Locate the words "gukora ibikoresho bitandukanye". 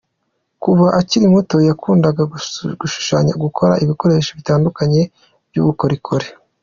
3.43-5.01